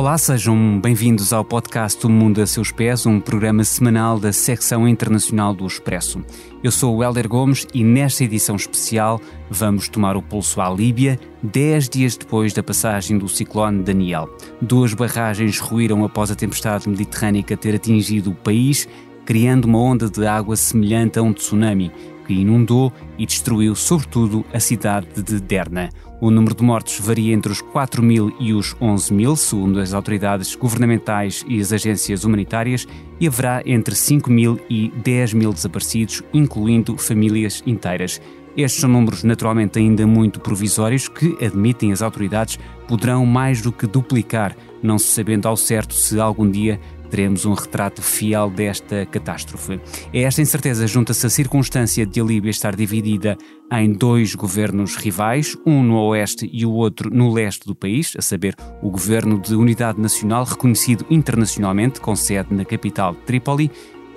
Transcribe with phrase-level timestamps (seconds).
[0.00, 4.88] Olá, sejam bem-vindos ao podcast O Mundo a Seus Pés, um programa semanal da secção
[4.88, 6.24] internacional do Expresso.
[6.64, 11.20] Eu sou o Helder Gomes e nesta edição especial vamos tomar o pulso à Líbia,
[11.42, 14.26] dez dias depois da passagem do ciclone Daniel.
[14.58, 18.88] Duas barragens ruíram após a tempestade mediterrânica ter atingido o país,
[19.26, 21.92] criando uma onda de água semelhante a um tsunami
[22.30, 25.88] que inundou e destruiu sobretudo a cidade de Derna.
[26.20, 29.92] O número de mortos varia entre os 4 mil e os 11 mil, segundo as
[29.92, 32.86] autoridades governamentais e as agências humanitárias,
[33.18, 38.20] e haverá entre 5 mil e 10 mil desaparecidos, incluindo famílias inteiras.
[38.56, 43.88] Estes são números naturalmente ainda muito provisórios que, admitem as autoridades, poderão mais do que
[43.88, 46.78] duplicar, não se sabendo ao certo se algum dia
[47.10, 49.80] teremos um retrato fiel desta catástrofe.
[50.12, 53.36] A esta incerteza junta-se a circunstância de a Líbia estar dividida
[53.72, 58.22] em dois governos rivais, um no oeste e o outro no leste do país, a
[58.22, 63.70] saber, o Governo de Unidade Nacional reconhecido internacionalmente, com sede na capital Trípoli,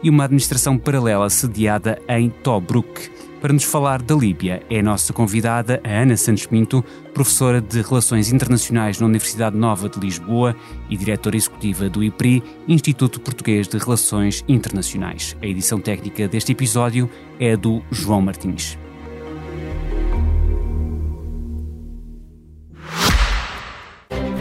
[0.04, 3.10] e uma administração paralela sediada em Tobruk.
[3.44, 6.82] Para nos falar da Líbia, é a nossa convidada, a Ana Santos Pinto,
[7.14, 10.56] professora de Relações Internacionais na Universidade Nova de Lisboa
[10.90, 15.36] e diretora executiva do IPRI, Instituto Português de Relações Internacionais.
[15.42, 18.78] A edição técnica deste episódio é do João Martins.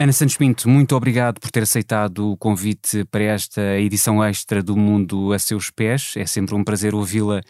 [0.00, 4.76] Ana Santos Pinto, muito obrigado por ter aceitado o convite para esta edição extra do
[4.76, 6.14] Mundo a Seus Pés.
[6.16, 7.40] É sempre um prazer ouvi-la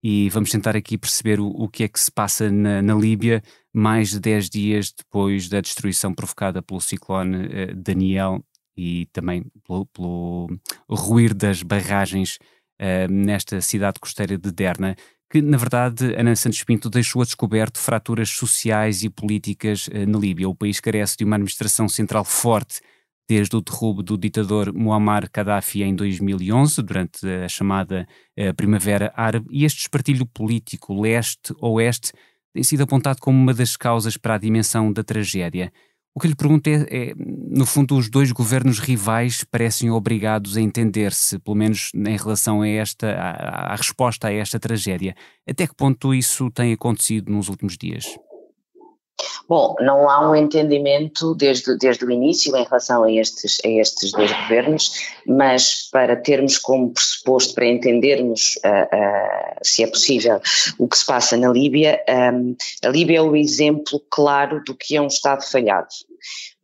[0.00, 3.42] e vamos tentar aqui perceber o, o que é que se passa na, na, Líbia,
[3.74, 8.40] mais de 10 dias depois da destruição provocada pelo ciclone eh, Daniel
[8.76, 10.48] e também pelo, pelo
[10.88, 12.38] ruir das barragens
[12.78, 14.94] eh, nesta cidade costeira de Derna
[15.30, 20.18] que, na verdade, Ana Santos Pinto deixou a descoberto fraturas sociais e políticas eh, na
[20.18, 20.48] Líbia.
[20.48, 22.80] O país carece de uma administração central forte
[23.28, 28.06] desde o derrubo do ditador Muammar Gaddafi em 2011, durante a chamada
[28.36, 32.12] eh, Primavera Árabe, e este espartilho político leste-oeste
[32.54, 35.72] tem sido apontado como uma das causas para a dimensão da tragédia.
[36.16, 40.62] O que lhe pergunto é, é, no fundo, os dois governos rivais parecem obrigados a
[40.62, 45.14] entender-se, pelo menos em relação a esta, à, à resposta a esta tragédia.
[45.46, 48.06] Até que ponto isso tem acontecido nos últimos dias?
[49.48, 54.10] Bom, não há um entendimento desde, desde o início em relação a estes, a estes
[54.10, 54.90] dois governos,
[55.24, 60.40] mas para termos como pressuposto, para entendermos uh, uh, se é possível
[60.78, 62.02] o que se passa na Líbia,
[62.34, 65.88] um, a Líbia é o exemplo claro do que é um Estado falhado.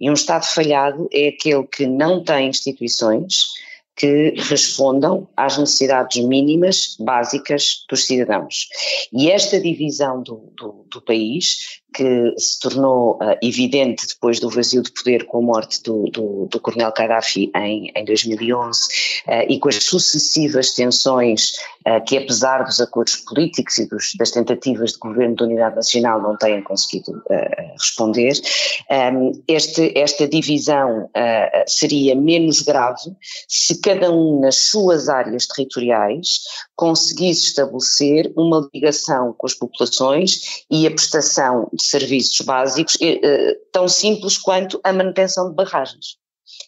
[0.01, 3.53] E um Estado falhado é aquele que não tem instituições,
[3.95, 8.67] que respondam às necessidades mínimas básicas dos cidadãos.
[9.13, 14.83] E esta divisão do, do, do país que se tornou uh, evidente depois do vazio
[14.83, 18.91] de poder com a morte do, do, do Coronel Gaddafi em, em 2011 uh,
[19.27, 21.53] eh, e com as sucessivas tensões
[21.87, 26.21] uh, que, apesar dos acordos políticos e dos, das tentativas de governo de unidade nacional,
[26.21, 27.23] não têm conseguido
[27.79, 28.33] responder,
[29.15, 31.11] um, este, esta divisão
[31.67, 33.13] seria menos grave
[33.49, 36.41] se cada um nas suas áreas territoriais
[36.83, 43.87] conseguisse estabelecer uma ligação com as populações e a prestação de serviços básicos eh, tão
[43.87, 46.17] simples quanto a manutenção de barragens.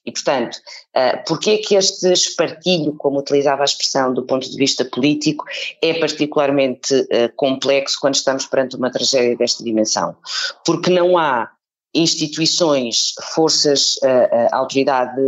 [0.06, 0.56] E, portanto,
[0.96, 5.44] uh, porquê é que este espartilho, como utilizava a expressão do ponto de vista político,
[5.82, 6.94] é particularmente
[7.34, 10.16] complexo quando estamos perante uma tragédia desta dimensão?
[10.64, 11.50] Porque não há
[11.94, 15.20] instituições, forças, a, autoridade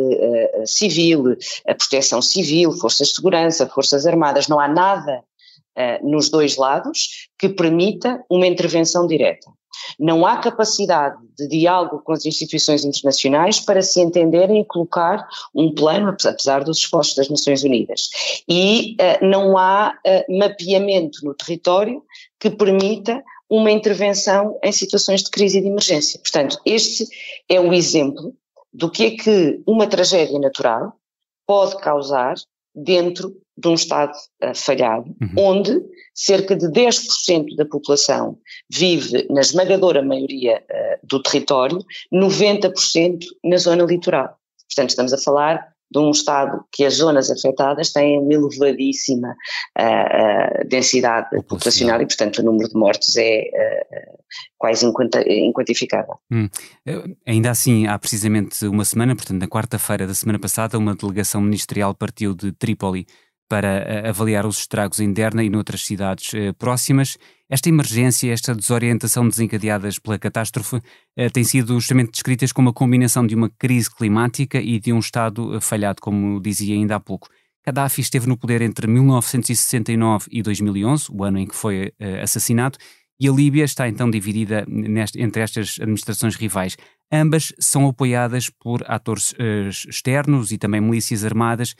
[0.66, 1.36] civil,
[1.66, 5.22] a proteção civil, forças de segurança, forças armadas, não há nada
[6.02, 9.50] nos dois lados que permita uma intervenção direta.
[9.98, 15.74] Não há capacidade de diálogo com as instituições internacionais para se entenderem e colocar um
[15.74, 18.10] plano, apesar dos esforços das Nações Unidas.
[18.48, 22.02] E uh, não há uh, mapeamento no território
[22.38, 26.18] que permita uma intervenção em situações de crise e de emergência.
[26.20, 27.06] Portanto, este
[27.48, 28.34] é o exemplo
[28.72, 30.92] do que é que uma tragédia natural
[31.46, 32.34] pode causar
[32.74, 34.12] dentro de um Estado
[34.42, 35.32] uh, falhado, uhum.
[35.38, 35.82] onde
[36.14, 38.38] cerca de 10% da população
[38.70, 41.78] vive na esmagadora maioria uh, do território,
[42.12, 44.36] 90% na zona litoral.
[44.68, 49.36] Portanto, estamos a falar de um Estado que as zonas afetadas têm uma elevadíssima
[49.78, 54.18] uh, uh, densidade populacional e, portanto, o número de mortes é uh,
[54.58, 54.86] quase
[55.26, 56.18] inquantificável.
[56.30, 56.48] Hum.
[57.26, 61.94] Ainda assim, há precisamente uma semana, portanto, na quarta-feira da semana passada, uma delegação ministerial
[61.94, 63.06] partiu de Trípoli
[63.48, 67.16] para avaliar os estragos em Derna e noutras cidades próximas.
[67.48, 70.80] Esta emergência, esta desorientação desencadeadas pela catástrofe,
[71.16, 74.98] eh, tem sido justamente descritas como a combinação de uma crise climática e de um
[74.98, 77.28] Estado eh, falhado, como dizia ainda há pouco.
[77.64, 82.78] Gaddafi esteve no poder entre 1969 e 2011, o ano em que foi eh, assassinado,
[83.18, 86.76] e a Líbia está então dividida neste, entre estas administrações rivais.
[87.12, 89.34] Ambas são apoiadas por atores
[89.88, 91.74] externos e também milícias armadas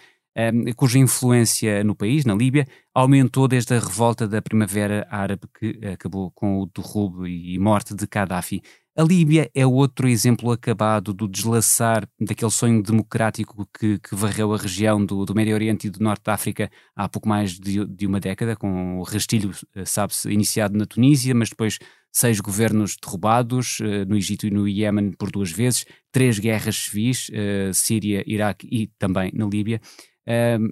[0.76, 6.30] cuja influência no país, na Líbia, aumentou desde a revolta da Primavera Árabe que acabou
[6.30, 8.62] com o derrubo e morte de Gaddafi.
[8.98, 14.56] A Líbia é outro exemplo acabado do deslaçar daquele sonho democrático que, que varreu a
[14.56, 18.06] região do, do, Médio Oriente e do Norte da África há pouco mais de, de
[18.06, 21.78] uma década, com o rastilho, eh, sabe-se, iniciado na Tunísia, mas depois
[22.10, 27.30] seis governos derrubados uh, no Egito e no Iémen por duas vezes, três guerras civis,
[27.74, 29.78] Síria, Iraque e também na Líbia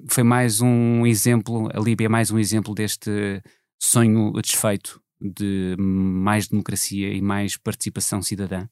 [0.09, 3.43] foi mais um exemplo, a Líbia é mais um exemplo deste
[3.81, 8.67] sonho desfeito de mais democracia e mais participação cidadã?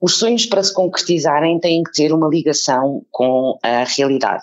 [0.00, 4.42] Os sonhos para se concretizarem têm que ter uma ligação com a realidade.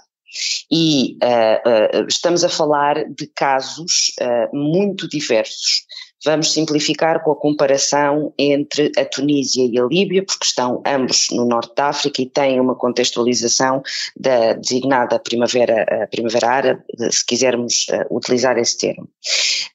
[0.72, 5.84] E uh, uh, estamos a falar de casos uh, muito diversos
[6.24, 11.46] Vamos simplificar com a comparação entre a Tunísia e a Líbia, porque estão ambos no
[11.46, 13.82] norte da África e têm uma contextualização
[14.16, 19.10] da designada primavera, primavera árabe, se quisermos uh, utilizar esse termo.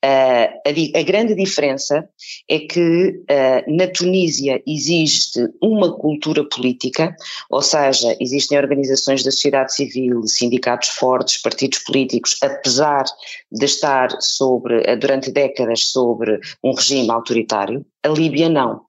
[0.04, 2.08] Uh, a, a, grande diferença
[2.48, 7.16] é que uh, na Tunísia existe uma cultura política,
[7.50, 13.04] ou seja, existem organizações da sociedade civil, sindicatos fortes, partidos políticos, apesar
[13.50, 18.86] de estar sobre, durante décadas sobre um regime autoritário, a Líbia não.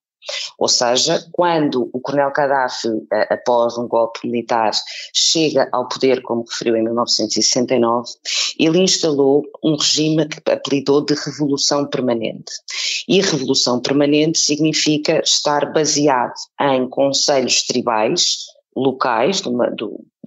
[0.58, 4.72] Ou seja, quando o Coronel Gaddafi, eh, após um golpe militar,
[5.14, 8.10] chega ao poder, como referiu em 1969,
[8.60, 12.52] ele instalou um regime que apelidou de Revolução Permanente.
[13.08, 19.74] E Revolução Permanente significa estar baseado em conselhos tribais, locais, de uma,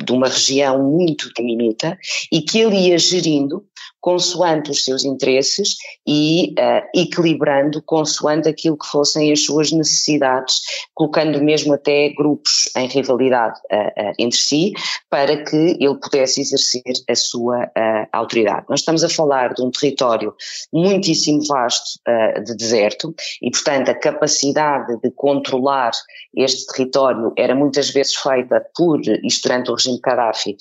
[0.05, 1.99] de uma região muito diminuta,
[2.33, 3.65] e que ele ia gerindo
[4.01, 5.77] consoante os seus interesses
[6.07, 10.61] e uh, equilibrando consoante aquilo que fossem as suas necessidades,
[10.95, 14.73] colocando mesmo até grupos em rivalidade uh, uh, entre si,
[15.11, 17.71] para que ele pudesse exercer a sua
[18.13, 18.65] autoridade.
[18.69, 20.35] Nós estamos a falar de um território
[20.73, 22.01] muitíssimo vasto
[22.45, 23.13] de deserto
[23.43, 25.91] e, portanto, a capacidade de controlar
[26.35, 30.57] este território era muitas vezes feita por, isto durante o regime de Gaddafi,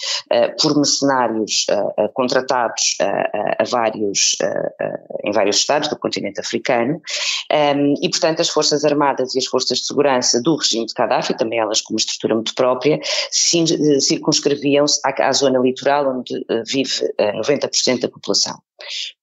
[0.62, 1.66] por mercenários
[2.14, 4.38] contratados a vários,
[5.24, 7.02] em vários estados do continente africano,
[7.52, 11.36] um, e portanto as Forças Armadas e as Forças de Segurança do regime de Gaddafi,
[11.36, 13.00] também elas com uma estrutura muito própria,
[13.32, 18.60] circunscreviam-se à, zona litoral onde eh, vive 90% eh, da população.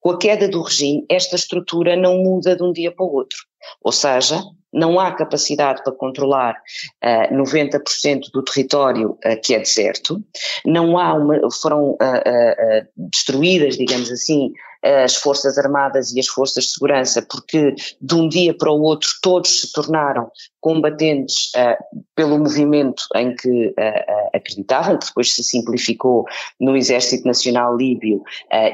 [0.01, 3.39] Com a queda do regime, esta estrutura não muda de um dia para o outro.
[3.83, 4.43] Ou seja,
[4.77, 6.55] não há capacidade para controlar
[7.03, 10.23] uh, 90% do território uh, que é deserto,
[10.65, 14.53] não há uma, foram uh, destruídas, digamos assim,
[14.83, 19.09] as Forças Armadas e as Forças de Segurança, porque de um dia para o outro
[19.23, 20.31] todos se tornaram
[20.67, 21.77] combatentes uh,
[22.17, 26.25] pelo movimento em que uh, uh, acreditavam, que depois se simplificou
[26.61, 28.23] no Exército Nacional Líbio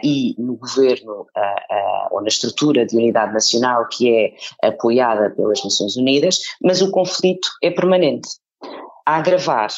[0.03, 1.27] e no governo
[2.11, 4.33] ou na estrutura de unidade nacional que é
[4.67, 8.29] apoiada pelas Nações Unidas, mas o conflito é permanente.
[9.07, 9.71] A agravar,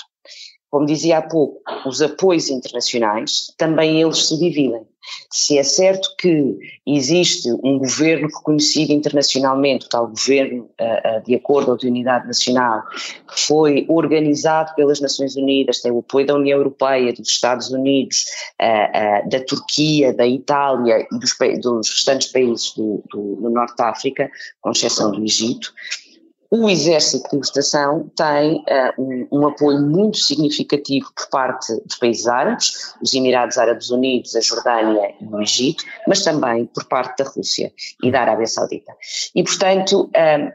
[0.71, 4.87] como dizia há pouco, os apoios internacionais, também eles se dividem.
[5.30, 6.56] Se é certo que
[6.87, 12.82] existe um governo reconhecido internacionalmente, tal governo uh, de acordo de unidade nacional,
[13.28, 18.25] que foi organizado pelas Nações Unidas, tem o apoio da União Europeia, dos Estados Unidos,
[18.61, 23.90] uh, da Turquia, da Itália e dos, dos restantes países do, do, do Norte da
[23.90, 24.30] África,
[24.61, 25.73] com exceção do Egito,
[26.56, 32.28] o Exército de Libertação tem uh, um, um, apoio muito significativo por parte dos países
[32.28, 37.28] árabes, os Emirados Árabes Unidos, a Jordânia e o Egito, mas também por parte da
[37.28, 38.92] Rússia e da Arábia Saudita.
[39.34, 40.52] E, portanto, eh,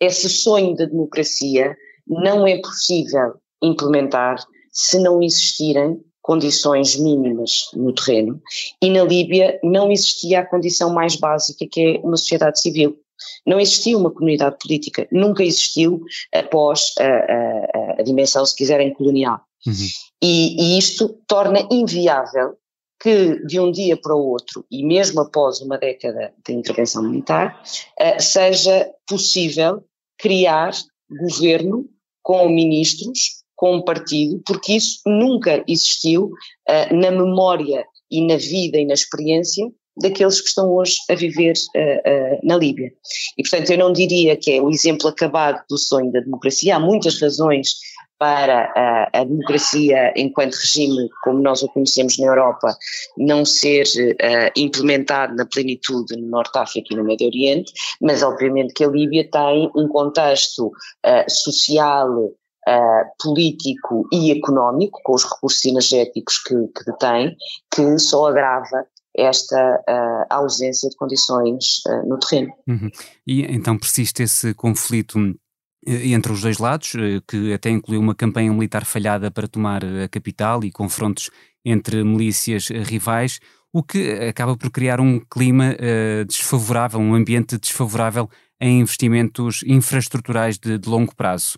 [0.00, 1.76] esse sonho da democracia
[2.08, 8.42] não é possível implementar se não existirem condições mínimas no terreno
[8.82, 12.98] e na Líbia não existia a condição mais básica que é uma sociedade civil.
[13.46, 16.02] Não existia uma comunidade política, nunca existiu
[16.34, 19.40] após a, a, a dimensão, se quiserem, colonial.
[19.66, 19.74] Uhum.
[20.22, 22.56] E, e isto torna inviável
[23.00, 27.62] que de um dia para o outro, e mesmo após uma década de intervenção militar,
[27.98, 29.82] uh, seja possível
[30.18, 30.72] criar
[31.10, 31.88] governo
[32.22, 36.26] com ministros, com um partido, porque isso nunca existiu
[36.68, 39.66] uh, na memória e na vida e na experiência
[39.96, 42.92] daqueles que estão hoje a viver uh, uh, na Líbia.
[43.36, 46.80] E, portanto, eu não diria que é o exemplo acabado do sonho da democracia, há
[46.80, 47.74] muitas razões
[48.18, 52.76] para a, a, democracia enquanto regime, como nós o conhecemos na Europa,
[53.16, 58.74] não ser uh, implementado na plenitude no Norte África e no Médio Oriente, mas obviamente
[58.74, 60.70] que a Líbia tem um contexto
[61.28, 62.30] social,
[62.68, 67.36] uh, político e económico, com os recursos energéticos que, que detém,
[67.74, 68.86] que só agrava
[69.20, 72.52] esta uh, ausência de condições uh, no terreno.
[72.66, 72.90] Uhum.
[73.26, 75.18] E então persiste esse conflito
[75.86, 79.82] eh, entre os dois lados, eh, que até incluiu uma campanha militar falhada para tomar
[79.84, 81.30] a capital e confrontos
[81.64, 83.38] entre milícias rivais,
[83.72, 88.28] o que acaba por criar um clima uh, desfavorável, um ambiente desfavorável
[88.60, 91.56] em investimentos infraestruturais de, de longo prazo.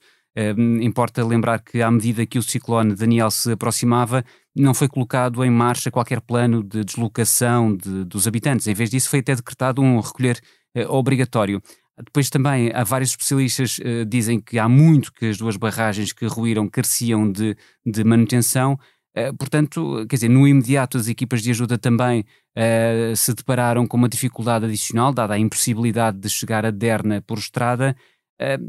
[0.81, 4.25] Importa lembrar que, à medida que o ciclone Daniel se aproximava,
[4.57, 8.67] não foi colocado em marcha qualquer plano de deslocação de, dos habitantes.
[8.67, 10.41] Em vez disso, foi até decretado um recolher
[10.77, 11.61] uh, obrigatório.
[11.99, 16.27] Depois também há vários especialistas uh, dizem que há muito que as duas barragens que
[16.27, 18.79] ruíram careciam de, de manutenção.
[19.17, 22.25] Uh, portanto, quer dizer, no imediato as equipas de ajuda também
[22.57, 27.39] uh, se depararam com uma dificuldade adicional, dada a impossibilidade de chegar a Derna por
[27.39, 27.95] estrada.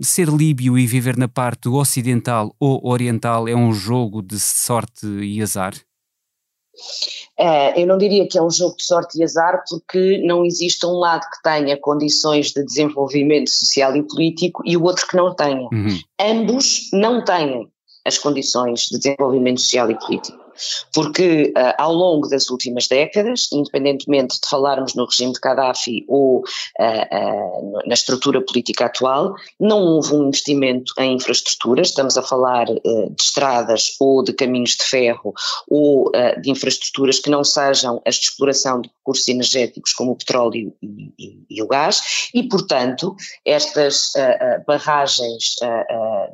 [0.01, 5.41] Ser líbio e viver na parte ocidental ou oriental é um jogo de sorte e
[5.41, 5.74] azar?
[7.39, 10.86] Uh, eu não diria que é um jogo de sorte e azar, porque não existe
[10.86, 15.36] um lado que tenha condições de desenvolvimento social e político e o outro que não
[15.36, 15.67] tenha.
[15.72, 16.00] Uhum.
[16.20, 17.67] Ambos não têm
[18.05, 20.42] as condições de desenvolvimento social e político
[20.93, 26.39] porque uh, ao longo das últimas décadas, independentemente de falarmos no regime de Gaddafi ou
[26.39, 33.15] uh, na estrutura política atual, não houve um investimento em infraestruturas, estamos a falar de
[33.19, 35.33] estradas ou de caminhos de ferro
[35.69, 40.74] ou de infraestruturas que não sejam as de exploração de recursos energéticos como o petróleo
[40.81, 44.13] e, e, e o gás, e portanto estas
[44.65, 45.55] barragens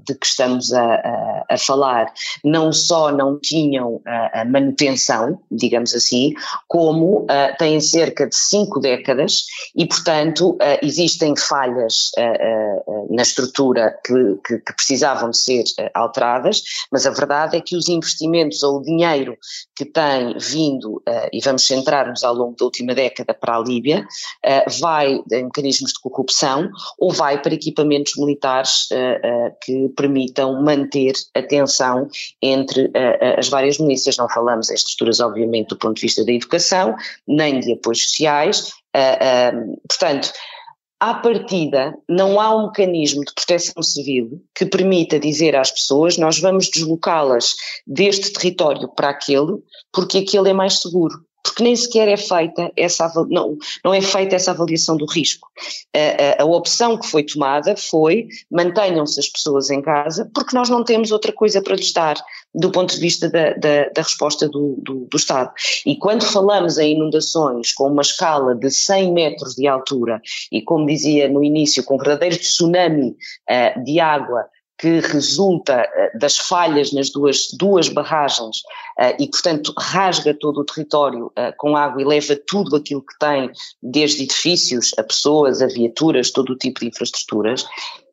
[0.06, 2.12] de que estamos a, a, a falar
[2.44, 4.02] não só não tinham
[4.34, 6.34] a, manutenção, digamos assim,
[6.68, 13.98] como uh, têm cerca de cinco décadas e, portanto, uh, existem falhas uh, na estrutura
[14.04, 14.14] que,
[14.46, 15.64] que, que, precisavam de ser
[15.94, 19.38] alteradas, mas a verdade é que os investimentos ou o dinheiro
[19.76, 21.02] que tem vindo,
[21.32, 24.06] e vamos centrar-nos ao longo da última década para a Líbia,
[24.80, 28.90] vai em mecanismos de corrupção ou vai para equipamentos militares
[29.62, 32.10] que permitam manter a tensão
[32.42, 32.92] entre
[33.38, 36.96] as várias milícias não falamos em estruturas, obviamente, do ponto de vista da educação,
[37.28, 38.70] nem de apoios sociais.
[38.96, 40.32] Uh, uh, portanto,
[41.00, 46.40] à partida, não há um mecanismo de proteção civil que permita dizer às pessoas nós
[46.40, 47.56] vamos deslocá-las
[47.88, 49.58] deste território para aquele,
[49.94, 54.36] porque aquele é mais seguro porque nem sequer é feita essa não, não é feita
[54.36, 55.48] essa avaliação do risco.
[55.94, 60.70] A, a, a opção que foi tomada foi mantenham-se as pessoas em casa porque nós
[60.70, 62.18] não temos outra coisa para lhes dar
[62.54, 65.52] do ponto de vista da, da, da resposta do, do, do, Estado.
[65.86, 70.86] E quando falamos em inundações com uma escala de 100 metros de altura e como
[70.86, 73.10] dizia no início, com um verdadeiro tsunami
[73.50, 74.46] uh, de água
[74.80, 78.60] que resulta uh, das falhas nas duas, duas barragens
[78.98, 83.20] uh, e, portanto, rasga todo o território uh, com água e leva tudo aquilo que
[83.20, 83.52] tem,
[83.84, 87.66] desde edifícios a pessoas, a viaturas, todo o tipo de infraestruturas,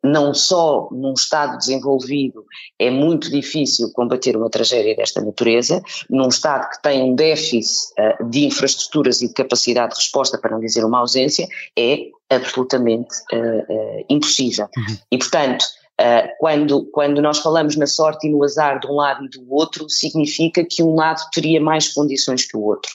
[0.03, 2.45] não só num Estado desenvolvido
[2.77, 8.29] é muito difícil combater uma tragédia desta natureza, num Estado que tem um déficit uh,
[8.29, 11.47] de infraestruturas e de capacidade de resposta, para não dizer uma ausência,
[11.77, 13.15] é absolutamente
[14.09, 14.67] impossível.
[14.77, 14.97] Uhum.
[15.09, 15.63] E, portanto,
[15.99, 19.51] Uh, quando, quando nós falamos na sorte e no azar de um lado e do
[19.51, 22.91] outro, significa que um lado teria mais condições que o outro.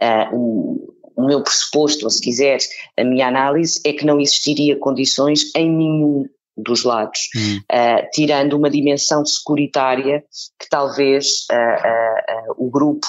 [0.00, 2.58] Uh, um, o meu pressuposto, ou se quiser,
[2.98, 7.60] a minha análise, é que não existiria condições em nenhum dos lados, hum.
[7.70, 10.24] uh, tirando uma dimensão securitária
[10.58, 13.06] que talvez uh, uh, o grupo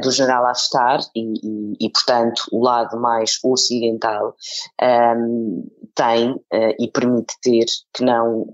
[0.00, 4.36] do general Haftar e, e, e, portanto, o lado mais ocidental
[4.80, 5.66] um,
[5.98, 6.40] tem
[6.78, 8.46] e permite ter que não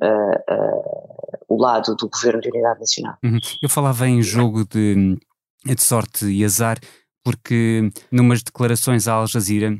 [1.47, 3.17] o lado do governo de unidade nacional.
[3.23, 3.39] Uhum.
[3.63, 5.19] Eu falava em jogo de,
[5.65, 6.79] de sorte e azar
[7.23, 9.79] porque numas declarações à Al Jazeera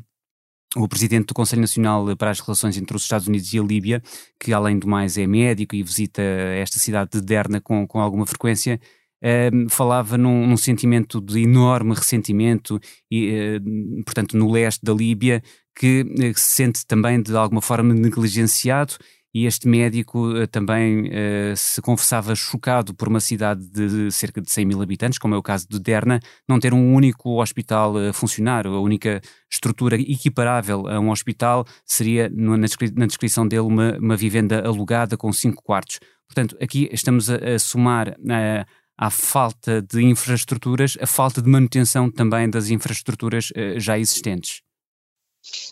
[0.75, 4.03] o presidente do Conselho Nacional para as Relações entre os Estados Unidos e a Líbia,
[4.39, 8.25] que além do mais é médico e visita esta cidade de Derna com, com alguma
[8.25, 8.79] frequência,
[9.25, 12.79] uh, falava num, num, sentimento de enorme ressentimento,
[13.09, 15.41] e, uh, portanto, no leste da Líbia,
[15.75, 18.95] que, que se sente também de alguma forma negligenciado
[19.35, 24.49] e este médico uh, também uh, se confessava chocado por uma cidade de cerca de
[24.49, 28.13] 100 mil habitantes, como é o caso de Derna, não ter um único hospital a
[28.13, 28.65] funcionar.
[28.65, 29.19] A única
[29.51, 35.33] estrutura equiparável a um hospital seria, na, na descrição dele, uma, uma, vivenda alugada com
[35.33, 35.99] cinco quartos.
[36.29, 38.65] Portanto, aqui estamos a, a somar uh,
[38.97, 44.61] à falta de infraestruturas, a falta de manutenção também das infraestruturas já existentes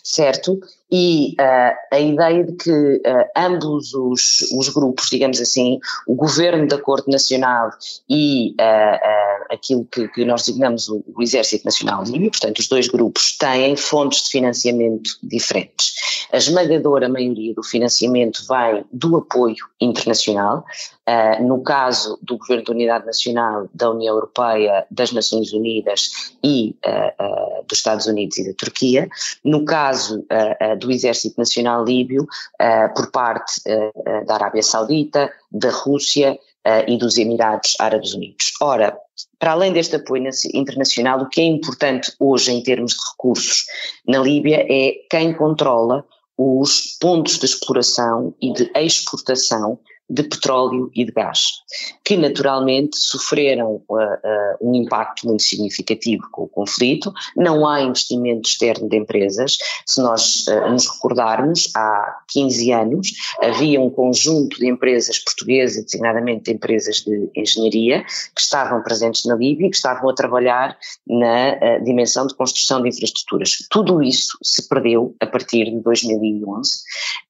[0.02, 0.58] certo?
[0.90, 6.68] E uh, a ideia de que uh, ambos os, os grupos, digamos assim, o governo
[6.68, 7.70] da Corte Nacional
[8.08, 12.88] e uh, aquilo que, que, nós designamos o, o Exército Nacional Líbio, portanto, os dois
[12.88, 15.94] grupos têm fontes de financiamento diferentes.
[16.32, 20.64] A esmagadora maioria do financiamento vai do apoio internacional,
[21.42, 26.74] no caso do Governo da Unidade Nacional, da União Europeia, das Nações Unidas e
[27.68, 29.08] dos Estados Unidos e da Turquia.
[29.44, 30.24] No caso
[30.80, 36.38] do Exército Nacional Líbio uh, por parte uh, da Arábia Saudita, da Rússia
[36.86, 38.52] e dos Emirados Árabes Unidos.
[38.60, 38.96] Ora,
[39.38, 43.64] para além deste apoio internacional, o que é importante hoje em termos de recursos
[44.06, 46.04] na Líbia é quem controla
[46.36, 49.78] os pontos de exploração e de exportação
[50.08, 51.50] de petróleo e de gás,
[52.04, 57.10] que naturalmente sofreram uh, uh, um impacto muito significativo com o conflito.
[57.34, 59.56] Não há investimento externo de empresas.
[59.86, 66.44] Se nós uh, nos recordarmos, há 15 anos havia um conjunto de empresas portuguesas, designadamente
[66.44, 71.78] de empresas de engenharia, que estavam presentes na Líbia e que estavam a trabalhar na
[71.78, 73.66] dimensão de construção de infraestruturas.
[73.70, 76.82] Tudo isso se perdeu a partir de 2011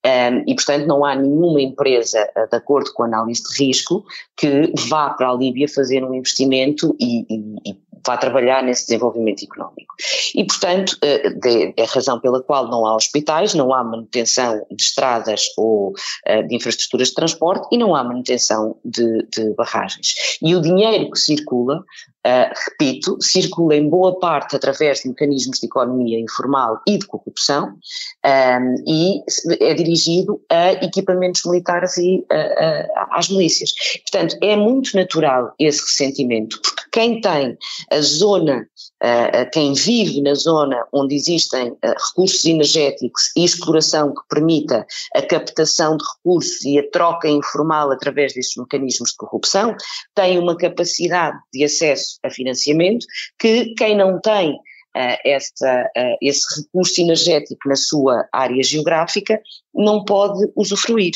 [0.05, 4.05] um, e, portanto, não há nenhuma empresa da acordo com a análise de risco,
[4.37, 7.75] que vá para a Líbia fazer um investimento e, e, e
[8.07, 9.95] vá trabalhar nesse desenvolvimento económico.
[10.35, 15.47] E, portanto, é a razão pela qual não há hospitais, não há manutenção de estradas
[15.57, 15.93] ou
[16.27, 20.15] eh, de infraestruturas de transporte e não há manutenção de, de barragens.
[20.43, 21.85] E o dinheiro que circula
[22.27, 27.77] Uh, repito, circula em boa parte através de mecanismos de economia informal e de corrupção
[28.25, 29.23] ehm, e
[29.61, 32.25] é dirigido a equipamentos militares e
[33.11, 33.75] às milícias.
[34.11, 37.59] Portanto, é muito natural esse ressentimento, porque quem tem
[37.91, 38.69] a zona,
[39.53, 46.05] quem vive na zona onde existem recursos energéticos e exploração que permita a captação de
[46.05, 49.75] recursos e a troca informal através desses mecanismos de corrupção,
[50.15, 53.05] tem uma capacidade de acesso a financiamento,
[53.41, 54.57] que quem não tem
[55.25, 59.43] esse recurso energético na sua área geográfica
[59.75, 61.15] não pode usufruir.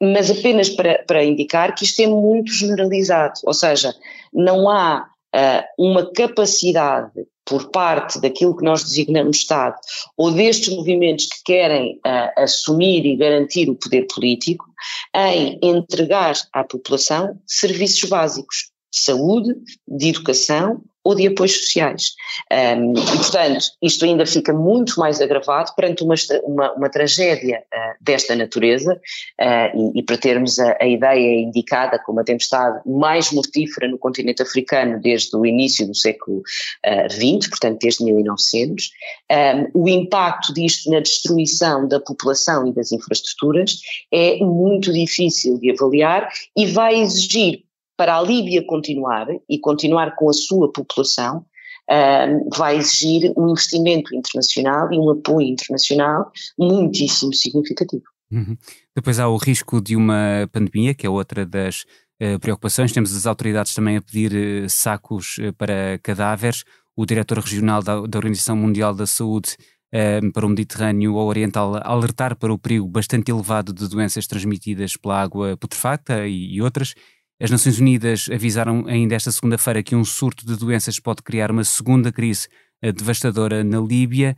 [0.00, 3.94] Mas apenas para, para indicar que isto é muito generalizado, ou seja,
[4.32, 7.12] não há uh, uma capacidade
[7.44, 9.76] por parte daquilo que nós designamos Estado,
[10.16, 14.66] ou destes movimentos que querem uh, assumir e garantir o poder político,
[15.14, 19.54] em entregar à população serviços básicos de saúde,
[19.86, 22.16] de educação ou de apoios sociais.
[22.52, 28.04] Um, e, portanto, isto ainda fica muito mais agravado perante uma, uma, uma tragédia uh,
[28.04, 33.30] desta natureza uh, e, e, para termos a, a, ideia indicada como a tempestade mais
[33.30, 36.42] mortífera no continente africano desde o início do século
[37.08, 38.90] XX, uh, portanto desde 1900,
[39.74, 43.78] um, o impacto disto na destruição da população e das infraestruturas
[44.12, 47.65] é muito difícil de avaliar e vai exigir
[47.96, 51.44] para a Líbia continuar e continuar com a sua população,
[51.90, 58.04] uh, vai exigir um investimento internacional e um apoio internacional muitíssimo significativo.
[58.30, 58.56] Uhum.
[58.94, 61.84] Depois há o risco de uma pandemia, que é outra das
[62.22, 62.92] uh, preocupações.
[62.92, 66.64] Temos as autoridades também a pedir uh, sacos uh, para cadáveres.
[66.96, 69.56] O diretor regional da, da Organização Mundial da Saúde
[70.34, 75.56] para o Mediterrâneo Oriental alertar para o perigo bastante elevado de doenças transmitidas pela água
[75.56, 76.94] putrefacta e, e outras.
[77.40, 81.64] As Nações Unidas avisaram ainda esta segunda-feira que um surto de doenças pode criar uma
[81.64, 82.48] segunda crise
[82.94, 84.34] devastadora na Líbia.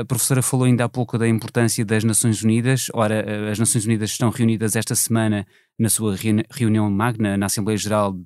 [0.00, 2.86] A professora falou ainda há pouco da importância das Nações Unidas.
[2.92, 5.46] Ora, as Nações Unidas estão reunidas esta semana
[5.78, 6.16] na sua
[6.50, 8.16] reunião magna na Assembleia Geral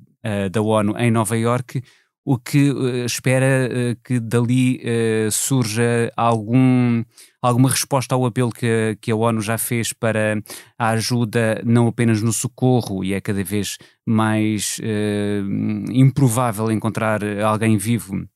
[0.50, 1.82] da ONU em Nova Iorque
[2.24, 7.04] o que uh, espera uh, que dali uh, surja algum,
[7.42, 10.42] alguma resposta ao apelo que, que a ONU já fez para
[10.78, 14.78] a ajuda não apenas no socorro, e é cada vez mais
[15.90, 18.26] improvável encontrar alguém vivo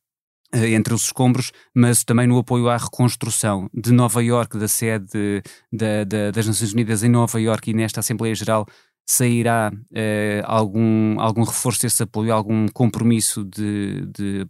[0.53, 6.05] entre os escombros, mas também no apoio à reconstrução de Nova Iorque, da sede da,
[6.05, 8.67] da, das Nações Unidas em Nova Iorque e nesta Assembleia Geral
[9.09, 14.47] sairá uh, algum, algum reforço desse apoio, algum compromisso de, de,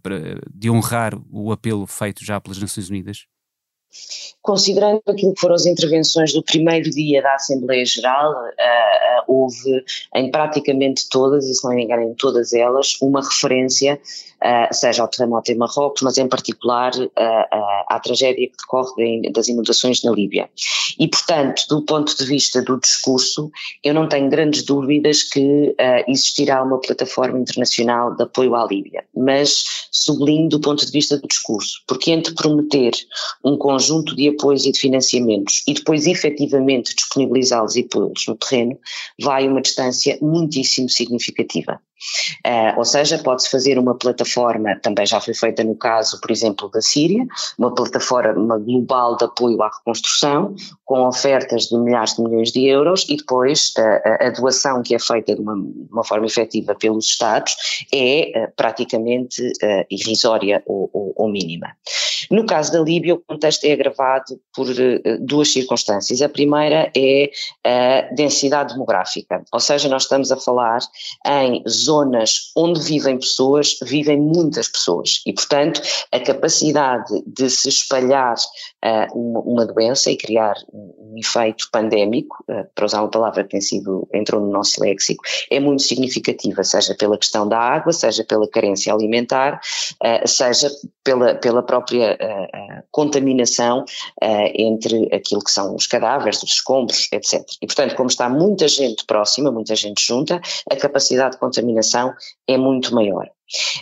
[0.53, 3.25] de honrar o apelo feito já pelas Nações Unidas?
[4.41, 9.83] Considerando aquilo que foram as intervenções do primeiro dia da Assembleia Geral, uh, uh, houve
[10.13, 13.99] em praticamente todas, e se não me engano em todas elas, uma referência
[14.43, 19.21] uh, seja ao terremoto em Marrocos, mas em particular uh, uh, à tragédia que decorre
[19.21, 20.49] de, das inundações na Líbia.
[20.99, 23.51] E, portanto, do ponto de vista do discurso,
[23.83, 25.75] eu não tenho grandes dúvidas que
[26.07, 31.27] existirá uma plataforma internacional de apoio à Líbia, mas sublinho do ponto de vista do
[31.27, 32.91] discurso, porque entre prometer
[33.43, 38.77] um conjunto de apoios e de financiamentos e depois efetivamente disponibilizá-los e pô-los no terreno,
[39.21, 41.79] vai uma distância muitíssimo significativa.
[42.45, 46.69] Uh, ou seja, pode-se fazer uma plataforma, também já foi feita no caso, por exemplo,
[46.69, 47.25] da Síria,
[47.57, 53.05] uma plataforma global de apoio à reconstrução, com ofertas de milhares de milhões de euros
[53.09, 55.55] e depois uh, a doação que é feita de uma,
[55.91, 57.55] uma forma efetiva pelos Estados
[57.93, 59.51] é uh, praticamente
[59.89, 61.67] irrisória ou, ou, ou, mínima.
[62.31, 64.67] No caso da Líbia, o contexto é agravado por
[65.19, 66.21] duas circunstâncias.
[66.21, 67.31] A primeira é
[67.63, 70.79] a densidade demográfica, ou seja, nós estamos a falar
[71.25, 78.35] em zonas onde vivem pessoas, vivem muitas pessoas e, portanto, a capacidade de se espalhar
[78.35, 83.43] uh, uma, uma, doença e criar um, um efeito pandémico, uh, para usar uma palavra
[83.43, 87.91] que tem sido, entrou no nosso léxico, é muito significativa, seja pela questão da água,
[87.91, 89.59] seja pela carência alimentar,
[90.03, 90.69] uh, seja
[91.03, 92.17] pela, pela própria
[92.91, 93.83] contaminação
[94.53, 97.43] entre aquilo que são os cadáveres, os escombros, etc.
[97.61, 102.13] E, portanto, como está muita gente próxima, muita gente junta, a capacidade de contaminação contaminação
[102.47, 103.27] é muito maior.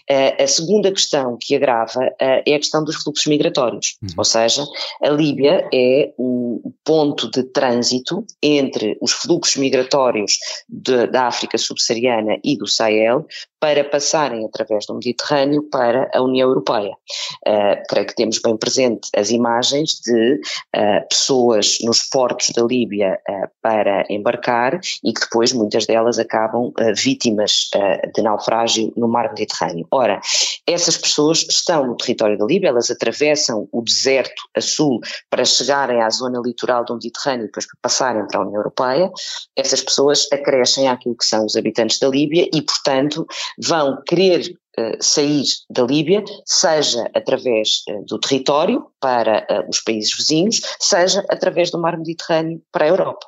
[0.10, 4.10] Uh, a segunda questão que agrava uh, é a questão dos fluxos migratórios, uhum.
[4.18, 4.64] ou seja,
[5.04, 10.38] a Líbia é o ponto de trânsito entre os fluxos migratórios
[10.70, 13.28] de, da África subsaariana e do Sahel
[13.60, 16.96] para passarem através do Mediterrâneo para a União Europeia.
[17.48, 20.42] Uh, creio que temos bem presente as imagens de
[21.10, 23.20] pessoas nos portos da Líbia
[23.62, 27.70] para embarcar e que depois muitas delas acabam vítimas
[28.16, 29.28] de naufrágio no mar.
[29.38, 29.88] Mediterrâneo.
[29.92, 30.20] Ora,
[30.66, 36.02] essas pessoas estão no território da Líbia, elas atravessam o deserto a sul para chegarem
[36.02, 39.12] à zona litoral do Mediterrâneo e depois para passarem para a União Europeia.
[39.56, 43.26] Essas pessoas acrescem àquilo que são os habitantes da Líbia e, portanto,
[43.58, 50.16] vão querer uh, sair da Líbia, seja através uh, do território para uh, os países
[50.16, 53.26] vizinhos, seja através do mar Mediterrâneo para a Europa.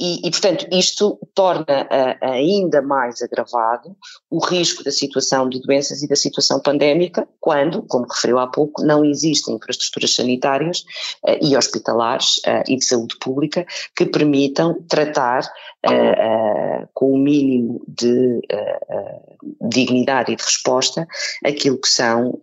[0.00, 1.88] E, e, portanto, isto torna
[2.20, 3.96] ainda mais agravado
[4.30, 8.82] o risco da situação de doenças e da situação pandémica, quando, como referiu há pouco,
[8.82, 10.84] não existem infraestruturas sanitárias
[11.24, 15.48] uh, e hospitalares uh, e de saúde pública que permitam tratar
[16.94, 18.40] com o mínimo de
[19.68, 21.06] dignidade e de resposta
[21.44, 22.38] aquilo que são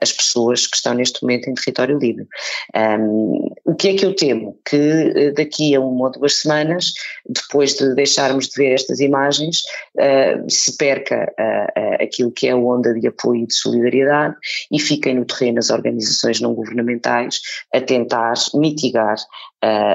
[0.00, 2.26] as pessoas que estão neste momento em território livre.
[2.74, 4.58] Um, o que é que eu temo?
[4.68, 6.92] Que daqui a uma ou duas semanas semanas,
[7.28, 9.62] depois de deixarmos de ver estas imagens,
[9.96, 14.36] uh, se perca uh, aquilo que é a onda de apoio e de solidariedade
[14.70, 17.40] e fiquem no terreno as organizações não governamentais
[17.72, 19.16] a tentar mitigar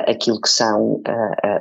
[0.08, 1.00] aquilo que são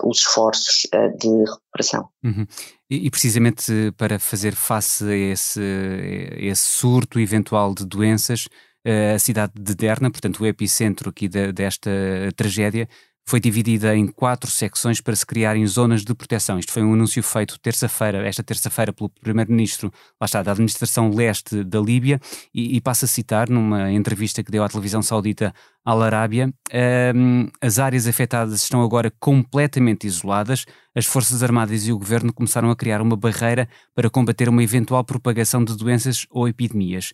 [0.03, 0.87] os esforços
[1.19, 2.09] de recuperação.
[2.25, 2.47] Uhum.
[2.89, 8.49] E, precisamente para fazer face a esse, a esse surto eventual de doenças,
[9.15, 11.91] a cidade de Derna, portanto o epicentro aqui de, desta
[12.35, 12.89] tragédia,
[13.29, 16.59] foi dividida em quatro secções para se criarem zonas de proteção.
[16.59, 22.19] Isto foi um anúncio feito terça-feira, esta terça-feira, pelo primeiro-ministro, da administração leste da Líbia,
[22.55, 25.53] e, e passa a citar numa entrevista que deu à televisão saudita
[25.85, 26.51] Al Arábia,
[27.15, 30.65] um, as áreas afetadas estão agora completamente isoladas,
[30.95, 35.05] as Forças Armadas e o Governo começaram a criar uma barreira para combater uma eventual
[35.05, 37.13] propagação de doenças ou epidemias.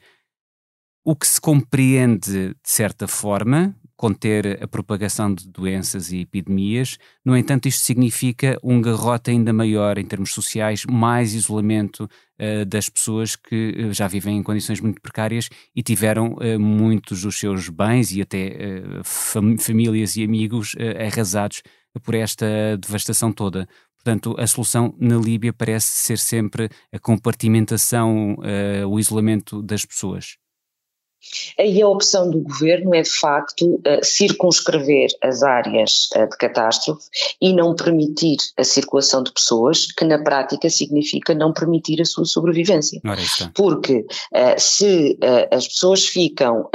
[1.04, 3.74] O que se compreende de certa forma,
[4.04, 6.98] conter a propagação de doenças e epidemias.
[7.24, 12.90] No entanto, isto significa um garrote ainda maior em termos sociais, mais isolamento uh, das
[12.90, 17.70] pessoas que uh, já vivem em condições muito precárias e tiveram uh, muitos dos seus
[17.70, 18.54] bens e até
[19.02, 21.62] fam famílias e amigos arrasados
[22.02, 23.66] por esta devastação toda.
[23.96, 28.36] Portanto, a solução na Líbia parece ser sempre a compartimentação,
[28.86, 30.36] o isolamento das pessoas.
[31.58, 37.08] Aí a opção do governo é, de facto, circunscrever as áreas de catástrofe
[37.40, 42.24] e não permitir a circulação de pessoas, que na prática significa não permitir a sua
[42.24, 43.00] sobrevivência.
[43.54, 44.04] Porque
[44.58, 45.18] se
[45.50, 46.68] as pessoas ficam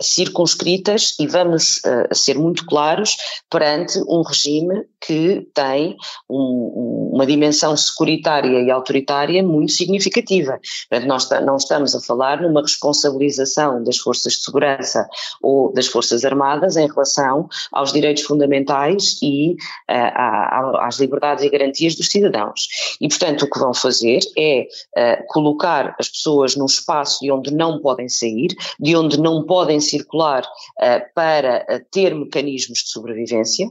[0.00, 1.80] circunscritas, e vamos
[2.12, 3.16] ser muito claros,
[3.50, 5.96] perante um regime que tem
[6.28, 10.60] um, uma dimensão securitária e autoritária muito significativa.
[10.88, 15.08] Portanto, nós não estamos a falar numa responsabilização das forças de segurança
[15.42, 19.52] ou das forças armadas em relação aos direitos fundamentais e
[19.90, 22.68] uh, às liberdades e garantias dos cidadãos.
[23.00, 24.66] E, portanto, o que vão fazer é
[24.96, 29.80] uh, colocar as pessoas num espaço de onde não podem sair, de onde não podem
[29.80, 33.68] circular uh, para ter mecanismos de sobrevivência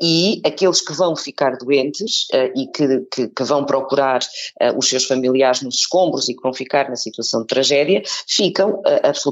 [0.00, 4.20] e aqueles que vão ficar doentes e que, que, que, vão procurar
[4.76, 9.25] os seus familiares nos escombros e que vão ficar na situação de tragédia, ficam absolutamente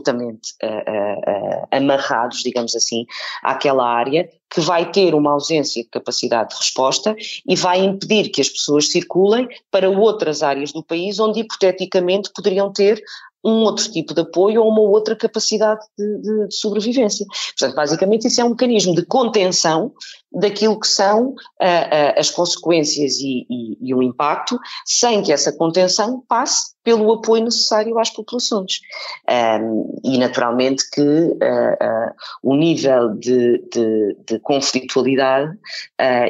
[1.70, 3.04] amarrados, digamos assim,
[3.42, 8.40] àquela área que vai ter uma ausência de capacidade de resposta e vai impedir que
[8.40, 13.02] as pessoas circulem para outras áreas do país onde hipoteticamente poderiam ter
[13.44, 17.26] um outro tipo de apoio ou uma outra capacidade de, de, de, sobrevivência.
[17.58, 19.92] Portanto, basicamente isso é um mecanismo de contenção
[20.32, 25.52] daquilo que são uh, uh, as consequências e, e, e, o impacto, sem que essa
[25.52, 28.80] contenção passe pelo apoio necessário às populações.
[29.28, 35.56] Um, e naturalmente que uh, o nível de, de, de conflitualidade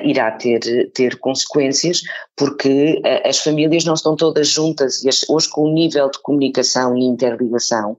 [0.04, 2.02] irá ter, ter consequências,
[2.36, 6.96] porque as famílias não estão todas juntas e as, hoje com o nível de comunicação
[6.96, 7.96] e interligação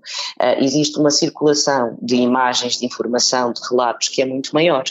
[0.60, 4.84] existe uma circulação de imagens, de informação, de relatos que é muito maior.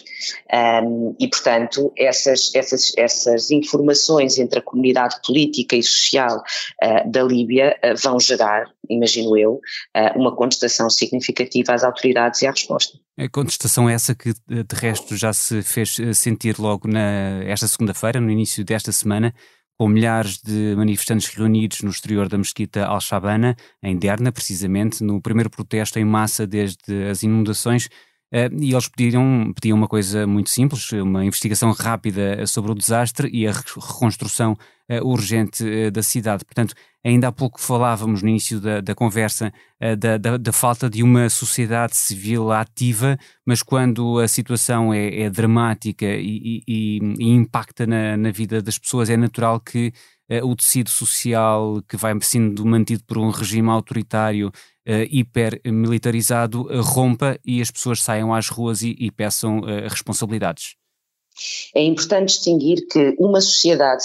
[0.52, 6.42] Um, e, portanto, essas, essas, essas informações entre a comunidade política e social
[6.82, 9.54] uh, da Líbia uh, vão gerar, imagino eu,
[9.96, 12.98] uh, uma contestação significativa às autoridades e à resposta.
[13.18, 18.20] A contestação é essa que, de resto, já se fez sentir logo na, esta segunda-feira,
[18.20, 19.32] no início desta semana,
[19.76, 25.50] com milhares de manifestantes reunidos no exterior da mesquita Al-Shabana, em Derna, precisamente, no primeiro
[25.50, 27.88] protesto em massa desde as inundações
[28.60, 33.46] e eles pediram, pediam uma coisa muito simples, uma investigação rápida sobre o desastre e
[33.46, 34.56] a reconstrução
[34.90, 36.44] uh, urgente da cidade.
[36.44, 39.52] Portanto, ainda há pouco falávamos no início da, da conversa
[39.98, 45.30] da, da, da, falta de uma sociedade civil ativa, mas quando a situação é, é
[45.30, 49.92] dramática e, e, e impacta na, na, vida das pessoas, é natural que
[50.42, 57.38] o tecido social que vai sendo mantido por um regime autoritário uh, hipermilitarizado uh, rompa
[57.44, 60.76] e as pessoas saiam às ruas e, e peçam uh, responsabilidades.
[61.74, 64.02] É importante distinguir que uma sociedade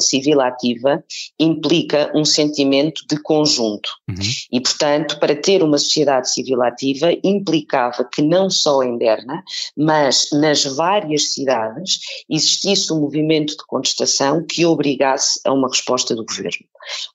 [0.00, 1.04] civil ativa
[1.38, 3.90] implica um sentimento de conjunto.
[4.08, 4.16] Uhum.
[4.52, 9.42] E, portanto, para ter uma sociedade civil ativa, implicava que não só em Berna,
[9.76, 16.24] mas nas várias cidades, existisse um movimento de contestação que obrigasse a uma resposta do
[16.24, 16.66] governo.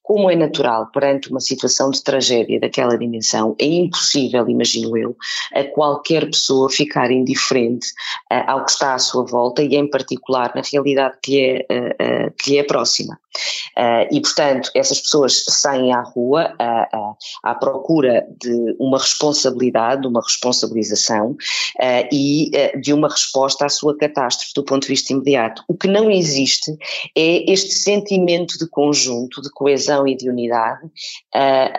[0.01, 5.15] Como é natural, perante uma situação de tragédia daquela dimensão, é impossível, imagino eu,
[5.53, 7.87] a qualquer pessoa ficar indiferente
[8.31, 12.27] uh, ao que está à sua volta e, em particular, na realidade que é, uh,
[12.27, 13.19] uh, que é próxima.
[14.11, 16.53] e, portanto, essas pessoas saem à rua
[17.43, 21.35] à procura de uma responsabilidade, de uma responsabilização
[22.11, 25.63] e de uma resposta à sua catástrofe do ponto de vista imediato.
[25.67, 26.71] O que não existe
[27.15, 30.87] é este sentimento de conjunto, de coesão e de unidade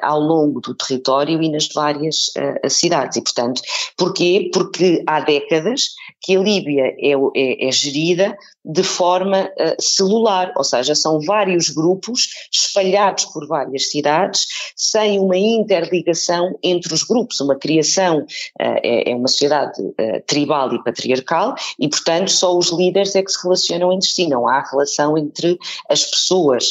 [0.02, 2.32] ao longo do território e nas várias
[2.68, 3.16] cidades.
[3.16, 3.62] E, portanto,
[3.96, 4.50] porquê?
[4.52, 5.90] Porque há décadas
[6.20, 11.68] que a Líbia é, é, é gerida de forma uh, celular, ou seja, são vários
[11.68, 19.10] grupos espalhados por várias cidades, sem uma interligação entre os grupos, uma criação, uh, é,
[19.10, 23.42] é, uma sociedade uh, tribal e patriarcal, e portanto só os líderes é que se
[23.42, 25.58] relacionam entre si, não há relação entre
[25.90, 26.70] as pessoas,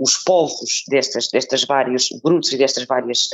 [0.00, 3.30] os povos destas, destas vários grupos e destas várias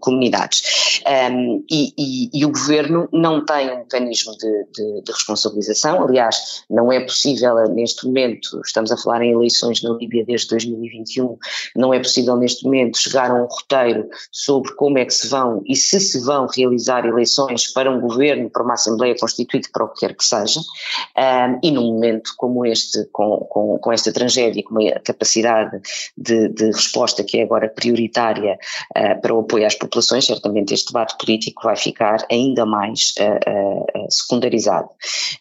[0.00, 1.00] comunidades.
[1.30, 6.64] Um, e, e, e, o governo não tem um mecanismo de, de, de responsabilização, aliás,
[6.70, 11.38] não é possível neste momento, estamos a falar em eleições na Líbia desde 2021,
[11.76, 15.62] não é possível neste momento chegar a um roteiro sobre como é que se vão
[15.66, 19.88] e se se vão realizar eleições para um governo, para uma Assembleia Constituinte, para o
[19.88, 24.62] que quer que seja, um, e num momento como este, com, com, com esta tragédia,
[24.62, 25.80] com a capacidade
[26.16, 28.58] de, de resposta que é agora prioritária
[28.96, 34.04] uh, para o apoio às populações, certamente este debate político vai ficar ainda mais uh,
[34.04, 34.88] uh, secundarizado.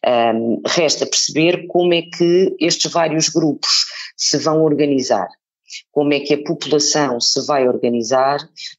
[0.06, 3.86] Um, resta perceber como é que estes vários grupos
[4.18, 5.28] se vão organizar.
[5.92, 8.38] como é que a população se vai organizar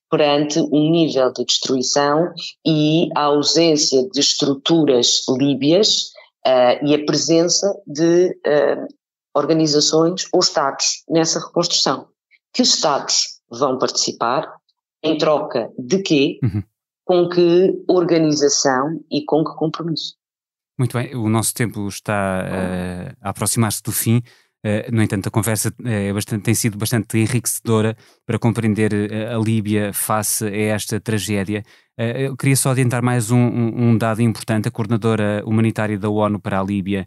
[0.09, 2.33] perante um nível de destruição
[2.65, 6.13] e a ausência de estruturas líbias
[6.47, 8.87] uh, e a presença de uh,
[9.35, 12.09] organizações ou Estados nessa reconstrução.
[12.53, 14.55] Que os Estados vão participar?
[15.03, 16.39] Em troca de quê?
[16.43, 16.63] Uhum.
[17.05, 20.15] Com que organização e com que compromisso?
[20.79, 24.21] Muito bem, o nosso tempo está uh, a aproximar-se do fim.
[24.67, 28.93] Uh, no entanto, a conversa é bastante, tem sido bastante enriquecedora para compreender
[29.33, 31.63] a Líbia face a esta tragédia.
[31.97, 34.67] Uh, eu queria só adiantar mais um, um, dado importante.
[34.67, 37.07] A coordenadora humanitária da ONU para a Líbia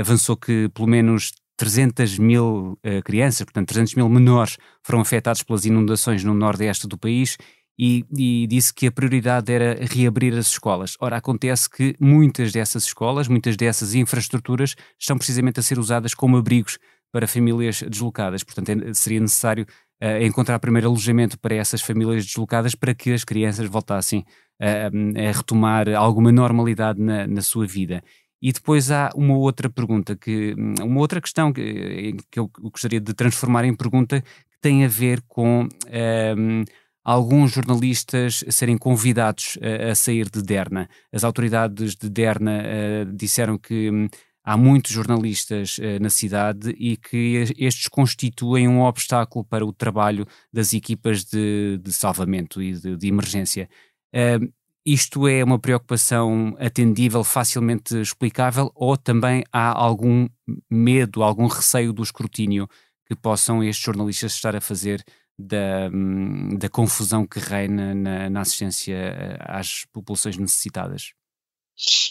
[0.00, 6.22] avançou que pelo menos 300 mil crianças, portanto 300 mil menores, foram afetados pelas inundações
[6.22, 7.36] no nordeste do país
[7.78, 10.96] e, e, disse que a prioridade era reabrir as escolas.
[11.00, 16.36] Ora, acontece que muitas dessas escolas, muitas dessas infraestruturas estão precisamente a ser usadas como
[16.36, 16.78] abrigos
[17.12, 18.44] para famílias deslocadas.
[18.44, 19.66] Portanto, é, seria necessário
[20.02, 24.20] uh, encontrar primeiro alojamento para essas famílias deslocadas para que as crianças voltassem
[24.60, 28.02] uh, a retomar alguma normalidade na, na sua vida.
[28.40, 33.14] E depois há uma outra pergunta, que, uma outra questão que, que eu gostaria de
[33.14, 36.64] transformar em pergunta, que tem a ver com uh,
[37.04, 40.88] alguns jornalistas serem convidados a, a sair de Derna.
[41.12, 44.08] As autoridades de Derna uh, disseram que um,
[44.42, 50.26] há muitos jornalistas uh, na cidade e que estes constituem um obstáculo para o trabalho
[50.50, 53.68] das equipas de, de salvamento e de, de emergência.
[54.14, 54.50] Uh,
[54.86, 60.28] isto é uma preocupação atendível, facilmente explicável, ou também há algum
[60.70, 62.68] medo, algum receio do escrutínio
[63.06, 65.02] que possam estes jornalistas estar a fazer
[65.38, 71.12] da, hum, da confusão que reina na, na assistência eh, às populações necessitadas?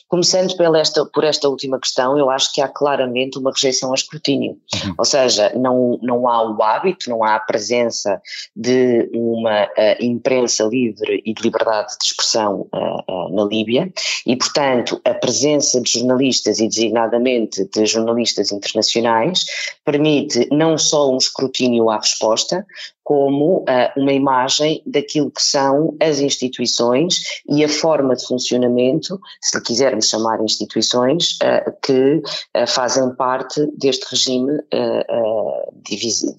[0.09, 3.95] Começando por esta, por esta última questão, eu acho que há claramente uma rejeição ao
[3.95, 4.57] escrutínio.
[4.73, 4.93] Uhum.
[4.97, 8.21] Ou seja, não, não há o hábito, não há a presença
[8.53, 9.69] de uma uh,
[10.01, 13.91] imprensa livre e de liberdade de expressão uh, uh, na Líbia,
[14.25, 19.45] e, portanto, a presença de jornalistas e designadamente de jornalistas internacionais
[19.86, 22.65] permite não só um escrutínio à resposta,
[23.03, 29.61] como uh, uma imagem daquilo que são as instituições e a forma de funcionamento, se
[29.61, 32.21] quisermos chamar instituições, uh, que
[32.57, 34.53] uh, fazem parte deste regime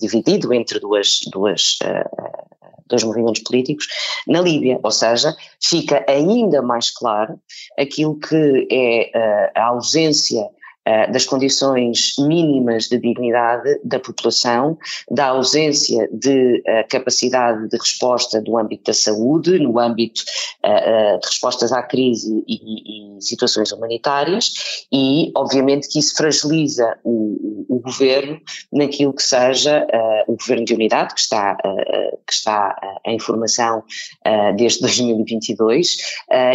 [0.01, 1.79] dividido entre duas, duas
[2.87, 3.87] dois movimentos políticos
[4.27, 7.39] na Líbia, ou seja, fica ainda mais claro
[7.79, 10.49] aquilo que é a ausência
[10.87, 14.77] eh, das condições mínimas de dignidade da população,
[15.11, 20.21] da ausência de uh, capacidade de resposta do âmbito da saúde, no âmbito
[20.63, 24.53] uh, de respostas à crise e, e, situações humanitárias,
[24.93, 28.39] e obviamente que isso fragiliza o, o, o governo
[28.71, 29.87] naquilo que seja
[30.27, 33.83] o governo de unidade, que está, que está em formação
[34.57, 35.97] desde 2022,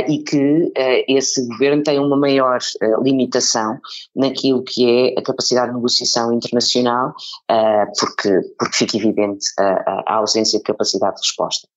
[0.08, 0.72] e que
[1.08, 2.60] esse governo tem uma maior
[3.02, 3.80] limitação
[4.20, 7.10] naquilo que é a capacidade de negociação internacional,
[7.50, 11.68] uh, porque, porque fica evidente a, a ausência de capacidade de resposta.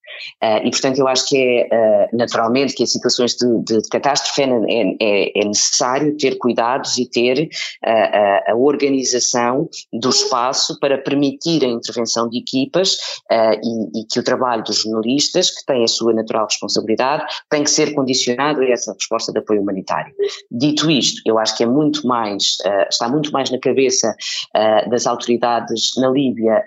[0.43, 4.43] Uh, e, portanto, eu acho que é uh, naturalmente que em situações de, de, catástrofe
[4.43, 7.49] é, é, é, necessário ter cuidados e ter
[7.85, 12.97] uh, a organização do espaço para permitir a intervenção de equipas
[13.31, 17.71] e, e, que o trabalho dos jornalistas, que têm a sua natural responsabilidade, tem que
[17.71, 20.13] ser condicionado a essa resposta de apoio humanitário.
[20.51, 24.15] Dito isto, eu acho que é muito mais, está muito mais na cabeça
[24.89, 26.65] das autoridades na Líbia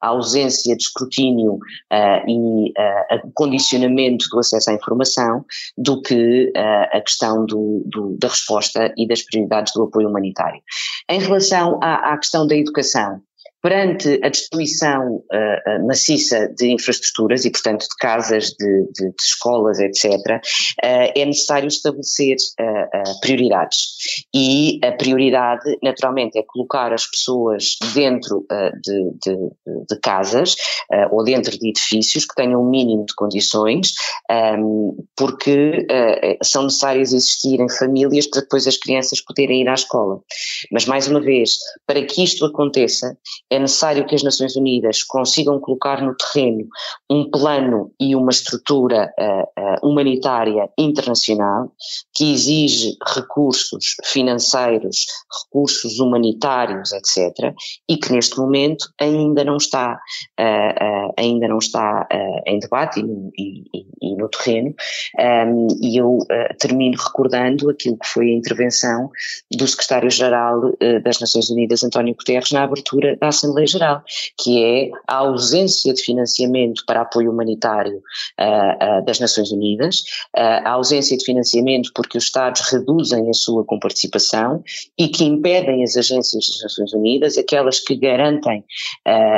[0.00, 5.44] a ausência de escrutínio uh, e uh, condicionamento do acesso à informação
[5.76, 10.60] do que uh, a questão do, do, da resposta e das prioridades do apoio humanitário.
[11.08, 13.20] Em relação à, à questão da educação,
[13.60, 19.80] perante a destruição uh, maciça de infraestruturas e, portanto, de casas, de, de, de escolas,
[19.80, 24.24] etc., uh, é necessário estabelecer uh, prioridades.
[24.34, 28.46] E a prioridade, naturalmente, é colocar as pessoas dentro
[28.82, 30.54] de, de, casas
[31.10, 33.92] ou dentro de edifícios que tenham um mínimo de condições,
[34.30, 35.86] um, ehm, porque
[36.42, 40.20] são necessárias existirem famílias para depois as crianças poderem ir à escola.
[40.70, 43.16] Mas, mais uma vez, para que isto aconteça,
[43.50, 46.68] é necessário que as Nações Unidas consigam colocar no terreno
[47.10, 51.72] um plano e uma estrutura uh, uh, humanitária internacional
[52.14, 55.06] que exige recursos financeiros,
[55.44, 57.54] recursos humanitários, etc.,
[57.88, 59.94] e que neste momento ainda não está,
[60.38, 62.06] uh, ainda não está
[62.46, 64.74] em debate e, e, e no terreno.
[65.18, 66.18] Um, e eu
[66.58, 69.10] termino recordando aquilo que foi a intervenção
[69.50, 70.72] do secretário-geral
[71.02, 74.02] das Nações Unidas, António Guterres, na abertura da Assembleia Geral,
[74.36, 80.00] que é a ausência de financiamento para apoio humanitário uh, uh, das Nações Unidas,
[80.36, 84.62] uh, a ausência de financiamento porque os Estados reduzem a sua comparticipação
[84.98, 88.64] e que impedem as agências das Nações Unidas, aquelas que garantem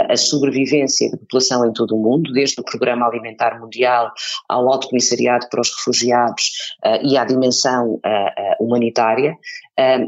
[0.09, 4.11] a sobrevivência da população em todo o mundo, desde o Programa Alimentar Mundial
[4.49, 6.51] ao Alto Comissariado para os Refugiados
[7.03, 8.01] e à dimensão
[8.59, 9.37] humanitária,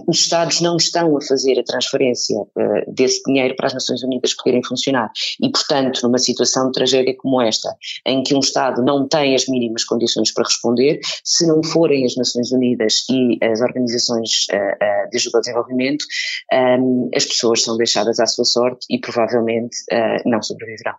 [0.06, 2.48] os Estados não estão a fazer a transferência uh,
[2.92, 5.10] desse dinheiro para as Nações Unidas poderem funcionar.
[5.40, 7.74] E, portanto, numa situação de tragédia como esta,
[8.06, 12.16] em que um Estado não tem as mínimas condições para responder, se não forem as
[12.16, 16.04] Nações Unidas e as organizações uh, uh, de ajuda ao desenvolvimento,
[16.52, 19.76] um, as pessoas são deixadas à sua sorte e provavelmente
[20.24, 20.94] não sobreviverão.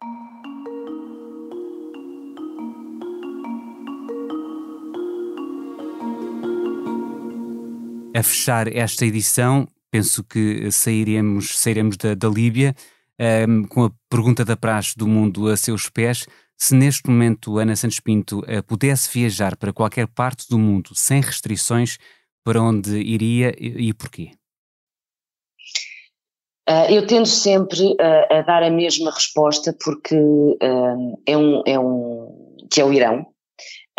[8.14, 12.76] A fechar esta edição, penso que sairemos, sairemos da, da Líbia
[13.48, 16.28] um, com a pergunta da praxe do mundo a seus pés.
[16.58, 21.22] Se neste momento Ana Santos Pinto uh, pudesse viajar para qualquer parte do mundo sem
[21.22, 21.98] restrições,
[22.44, 24.32] para onde iria e, e porquê?
[26.70, 30.16] Uh, eu tendo sempre uh, a dar a mesma resposta porque
[31.26, 33.33] é, um, é um que é o Irão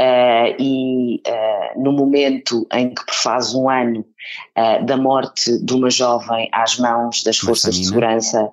[0.01, 4.05] Uh, e uh, no momento em que faz um ano
[4.59, 8.51] uh, da morte de uma jovem às mãos das forças de segurança,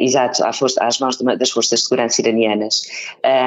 [0.00, 2.82] exato, às, força, às mãos de, das forças de segurança iranianas,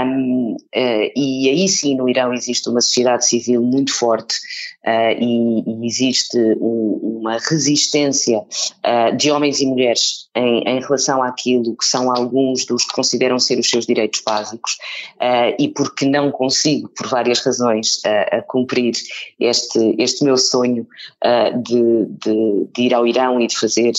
[0.06, 4.36] um, e aí sim no Irão existe uma sociedade civil muito forte
[4.86, 11.78] e, e, existe um, uma resistência uh, de homens e mulheres em, em, relação àquilo
[11.78, 14.78] que são alguns dos que consideram ser os seus direitos básicos
[15.18, 18.02] uh, e porque não consigo, por várias razões,
[18.48, 18.94] cumprir
[19.40, 20.88] este, este meu sonho
[21.64, 23.94] de, de, de, ir ao Irão e de fazer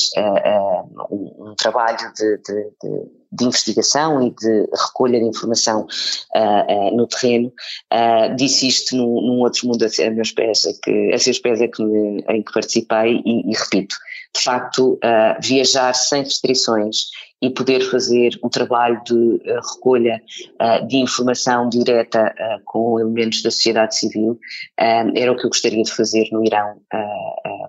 [1.10, 5.86] um, um, trabalho de, de de investigação e de recolha de informação
[6.34, 7.52] uh, uh, no terreno,
[7.92, 11.60] uh, disse isto num, num, outro mundo a, meus pés, a, que, a seus pés
[11.60, 13.96] é que me, em que participei e, e repito,
[14.34, 14.98] de facto,
[15.42, 17.10] viajar sem restrições
[17.42, 19.42] e poder fazer um trabalho de
[19.74, 20.22] recolha
[20.88, 24.40] de informação direta com elementos da sociedade civil
[24.78, 26.80] era o que eu gostaria de fazer no Irão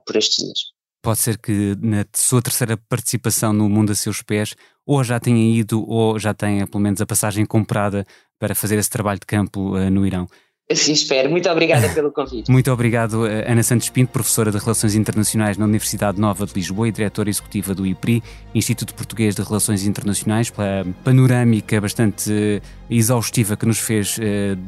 [0.05, 0.72] por estes dias.
[1.03, 5.59] Pode ser que na sua terceira participação no Mundo a Seus Pés, ou já tenha
[5.59, 8.05] ido, ou já tenha pelo menos a passagem comprada
[8.39, 10.25] para fazer esse trabalho de campo uh, no Irão.
[10.71, 11.29] Sim, espero.
[11.29, 12.49] Muito obrigada pelo convite.
[12.49, 16.87] Muito obrigado, eh, Ana Santos Pinto, professora de Relações Internacionais na Universidade Nova de Lisboa
[16.87, 18.23] e diretora executiva do IPRI,
[18.55, 24.17] Instituto Português de Relações Internacionais, pela panorâmica bastante eh, exaustiva que nos fez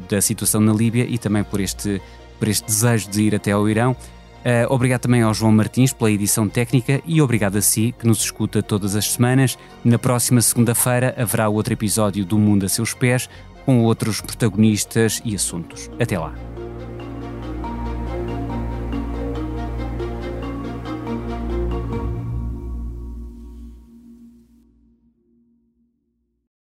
[0.08, 2.00] da situação na Líbia e também por este,
[2.38, 3.96] por este desejo de ir até ao Irão.
[4.46, 8.20] Uh, obrigado também ao João Martins pela edição técnica e obrigado a si que nos
[8.20, 9.58] escuta todas as semanas.
[9.84, 13.28] Na próxima segunda-feira haverá outro episódio do Mundo a seus pés
[13.64, 15.90] com outros protagonistas e assuntos.
[15.98, 16.55] Até lá.